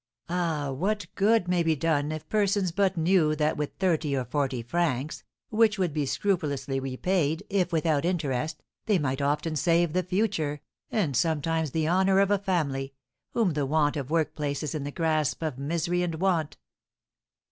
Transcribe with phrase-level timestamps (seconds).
[0.29, 4.63] Ah, what good may be done if persons but knew that with thirty or forty
[4.63, 10.59] francs, which would be scrupulously repaid, if without interest, they might often save the future,
[10.89, 12.95] and sometimes the honour of a family,
[13.33, 16.57] whom the want of work places in the grasp of misery and want!"